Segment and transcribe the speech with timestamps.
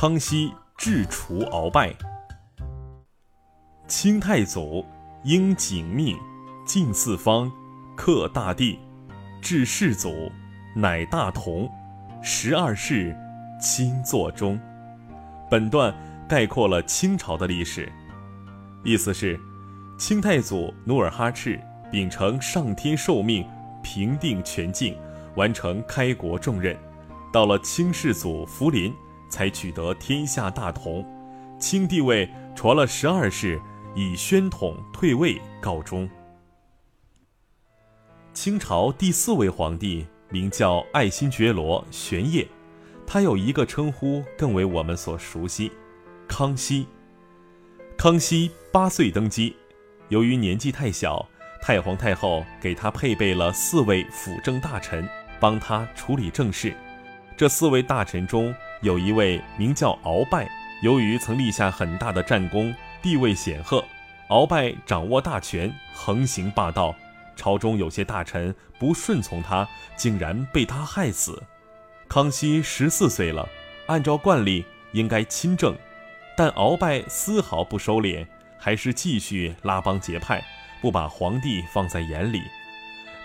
[0.00, 1.92] 康熙治除鳌拜。
[3.88, 4.86] 清太祖
[5.24, 6.16] 应景命，
[6.64, 7.50] 敬四方，
[7.96, 8.78] 克大地，
[9.42, 10.30] 治世祖，
[10.76, 11.68] 乃大同，
[12.22, 13.12] 十二世，
[13.60, 14.56] 亲作中。
[15.50, 15.92] 本段
[16.28, 17.92] 概括了清朝的历史，
[18.84, 19.36] 意思是，
[19.98, 21.60] 清太祖努尔哈赤
[21.90, 23.44] 秉承上天受命，
[23.82, 24.96] 平定全境，
[25.34, 26.78] 完成开国重任。
[27.32, 28.94] 到了清世祖福临，
[29.28, 31.06] 才取得天下大同，
[31.58, 33.60] 清帝位传了十二世。
[33.94, 36.08] 以宣统退位告终。
[38.32, 42.46] 清朝第四位皇帝名叫爱新觉罗玄烨，
[43.04, 45.72] 他有一个称呼更为我们所熟悉——
[46.28, 46.86] 康熙。
[47.96, 49.56] 康熙八岁登基，
[50.10, 51.28] 由于年纪太小，
[51.60, 55.08] 太皇太后给他配备了四位辅政大臣，
[55.40, 56.72] 帮他处理政事。
[57.36, 60.48] 这四位大臣中有一位名叫鳌拜，
[60.82, 62.74] 由于曾立下很大的战功。
[63.00, 63.84] 地位显赫，
[64.28, 66.94] 鳌拜掌握大权，横行霸道。
[67.36, 71.40] 朝中有些大臣不顺从他，竟然被他害死。
[72.08, 73.48] 康熙十四岁了，
[73.86, 75.76] 按照惯例应该亲政，
[76.36, 78.26] 但鳌拜丝毫不收敛，
[78.58, 80.42] 还是继续拉帮结派，
[80.80, 82.42] 不把皇帝放在眼里。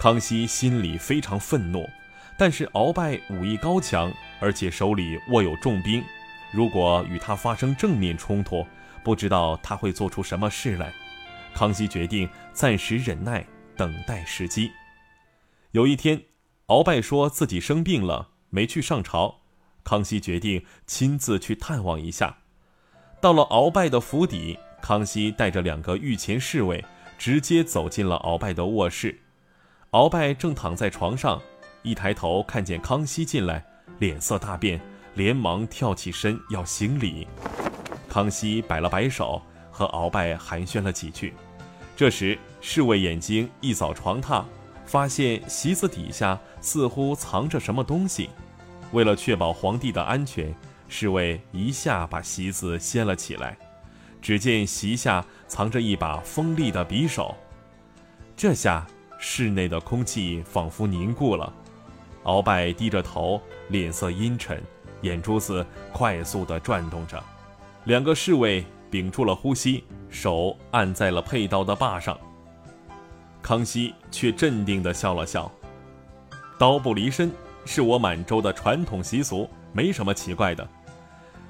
[0.00, 1.88] 康熙心里非常愤怒，
[2.36, 6.02] 但是鳌拜武艺高强，而且手里握有重兵，
[6.50, 8.66] 如果与他发生正面冲突，
[9.04, 10.92] 不知道他会做出什么事来，
[11.54, 13.46] 康熙决定暂时忍耐，
[13.76, 14.70] 等待时机。
[15.72, 16.22] 有一天，
[16.66, 19.42] 鳌拜说自己生病了，没去上朝。
[19.84, 22.38] 康熙决定亲自去探望一下。
[23.20, 26.84] 到了鳌拜的府邸，康熙带着两个御前侍卫，
[27.18, 29.20] 直接走进了鳌拜的卧室。
[29.92, 31.40] 鳌拜正躺在床上，
[31.82, 33.64] 一抬头看见康熙进来，
[33.98, 34.80] 脸色大变，
[35.14, 37.26] 连忙跳起身要行礼。
[38.08, 41.34] 康熙摆了摆手，和鳌拜寒暄了几句。
[41.96, 44.44] 这时，侍卫眼睛一扫床榻，
[44.86, 48.30] 发现席子底下似乎藏着什么东西。
[48.92, 50.54] 为了确保皇帝的安全，
[50.88, 53.56] 侍卫一下把席子掀了起来。
[54.22, 57.34] 只见席下藏着一把锋利的匕首。
[58.36, 58.86] 这下，
[59.18, 61.52] 室内的空气仿佛凝固了。
[62.24, 64.62] 鳌拜低着头，脸色阴沉，
[65.02, 67.22] 眼珠子快速地转动着。
[67.84, 72.18] 两个侍卫屏住了呼吸，手按在了佩刀的把上。
[73.40, 75.50] 康熙却镇定地笑了笑
[76.58, 77.32] ：“刀不离身，
[77.64, 80.68] 是我满洲的传统习俗，没什么奇怪的。”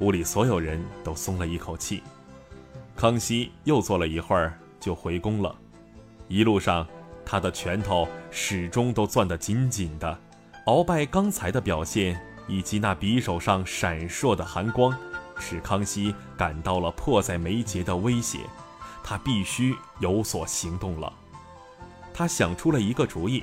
[0.00, 2.02] 屋里所有人都松了一口气。
[2.96, 5.54] 康熙又坐了一会儿，就回宫了。
[6.26, 6.86] 一路上，
[7.24, 10.18] 他的拳头始终都攥得紧紧的。
[10.66, 14.96] 鳌拜刚才的表现，以及那匕首上闪烁的寒光。
[15.38, 18.38] 使康熙感到了迫在眉睫的威胁，
[19.02, 21.12] 他必须有所行动了。
[22.14, 23.42] 他想出了一个主意，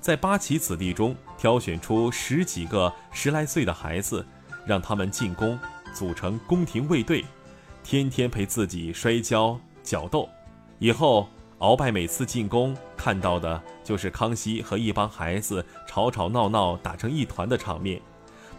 [0.00, 4.24] 在八旗子弟中挑选出十几个十来岁的孩子，
[4.64, 5.58] 让他们进宫，
[5.92, 7.24] 组成宫廷卫队，
[7.82, 10.28] 天天陪自己摔跤角斗。
[10.78, 11.28] 以后，
[11.60, 18.00] 鳌拜每次进宫看到的就是康熙和一帮孩子吵吵闹闹打成一团的场面。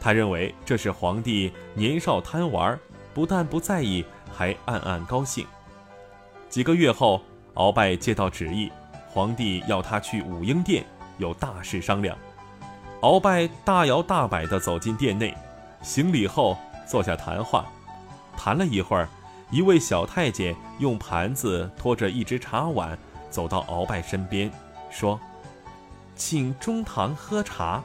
[0.01, 2.77] 他认为这是皇帝年少贪玩，
[3.13, 5.45] 不但不在意，还暗暗高兴。
[6.49, 7.21] 几个月后，
[7.55, 8.69] 鳌拜接到旨意，
[9.07, 10.85] 皇帝要他去武英殿，
[11.17, 12.17] 有大事商量。
[13.01, 15.33] 鳌拜大摇大摆地走进殿内，
[15.81, 17.65] 行礼后坐下谈话。
[18.37, 19.07] 谈了一会儿，
[19.51, 22.97] 一位小太监用盘子托着一只茶碗，
[23.31, 24.51] 走到鳌拜身边，
[24.91, 25.19] 说
[26.15, 27.83] ：“请中堂喝茶。”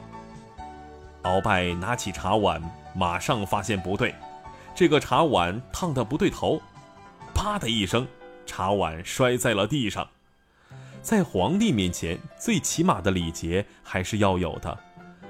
[1.23, 2.61] 鳌拜拿起茶碗，
[2.93, 4.13] 马上发现不对，
[4.75, 6.61] 这个茶碗烫得不对头，
[7.33, 8.07] 啪的一声，
[8.45, 10.07] 茶碗摔在了地上。
[11.01, 14.77] 在皇帝面前，最起码的礼节还是要有的。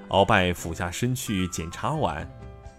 [0.10, 2.30] 鳌拜俯下身去捡茶碗，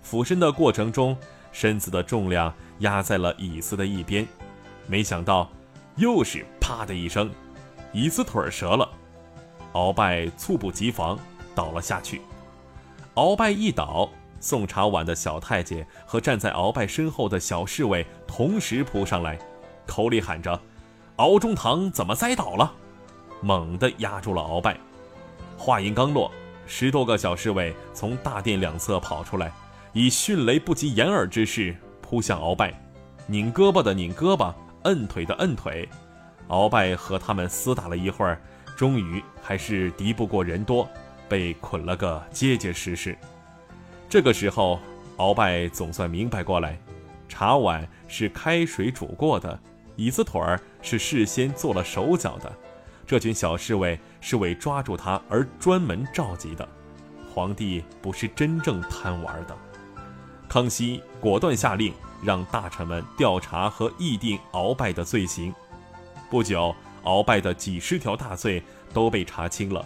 [0.02, 1.16] 俯身的过程中，
[1.58, 4.28] 身子的重量压在了椅子的一边，
[4.86, 5.50] 没想到
[5.96, 7.30] 又是啪的一声，
[7.94, 8.86] 椅子腿折了，
[9.72, 11.18] 鳌拜猝不及防
[11.54, 12.20] 倒了下去。
[13.14, 14.06] 鳌拜一倒，
[14.38, 19.38] 送茶碗的小太监和站在鳌拜身后的小侍卫同时扑上来，
[19.86, 20.60] 口里喊着
[21.16, 22.70] ：“敖中堂怎么栽倒了？”
[23.40, 24.76] 猛地压住了鳌拜。
[25.56, 26.30] 话音刚落，
[26.66, 29.50] 十多个小侍卫从大殿两侧跑出来，
[29.96, 32.70] 以迅雷不及掩耳之势扑向鳌拜，
[33.26, 34.52] 拧胳膊的拧胳膊，
[34.82, 35.88] 摁腿的摁腿。
[36.48, 38.38] 鳌拜和他们厮打了一会儿，
[38.76, 40.86] 终于还是敌不过人多。
[41.30, 43.16] 被捆了个结结实实。
[44.06, 44.78] 这个时候，
[45.16, 46.78] 鳌拜总算明白过来，
[47.26, 49.58] 茶碗是开水煮过的，
[49.96, 52.52] 椅子腿儿是事先做了手脚的，
[53.06, 56.68] 这群小侍卫是为抓住他而专门召集的。
[57.32, 59.56] 皇帝不是真正贪玩的。
[60.56, 61.92] 康熙果断下令，
[62.22, 65.54] 让大臣们调查和议定鳌拜的罪行。
[66.30, 66.74] 不久，
[67.04, 69.84] 鳌拜的几十条大罪都被查清了。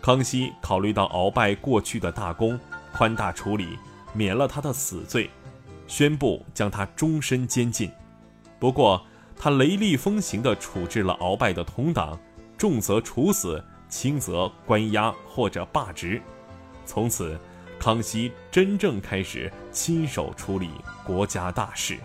[0.00, 2.58] 康熙考虑到鳌拜过去的大功，
[2.92, 3.78] 宽大处理，
[4.12, 5.30] 免了他的死罪，
[5.86, 7.88] 宣布将他终身监禁。
[8.58, 9.00] 不过，
[9.38, 12.18] 他雷厉风行地处置了鳌拜的同党，
[12.58, 16.20] 重则处死，轻则关押或者罢职。
[16.84, 17.38] 从此，
[17.82, 20.70] 康熙真正开始亲手处理
[21.04, 21.98] 国家大事。